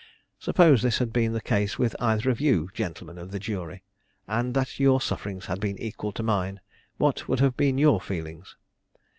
Suppose 0.39 0.81
this 0.81 0.97
had 0.97 1.13
been 1.13 1.31
the 1.33 1.39
case 1.41 1.77
with 1.77 1.95
either 1.99 2.31
of 2.31 2.41
you, 2.41 2.71
gentlemen 2.73 3.19
of 3.19 3.29
the 3.29 3.37
jury, 3.37 3.83
and 4.27 4.55
that 4.55 4.79
your 4.79 4.99
sufferings 4.99 5.45
had 5.45 5.59
been 5.59 5.77
equal 5.77 6.11
to 6.13 6.23
mine, 6.23 6.59
what 6.97 7.27
would 7.27 7.39
have 7.39 7.55
been 7.55 7.77
your 7.77 8.01
feelings? 8.01 8.55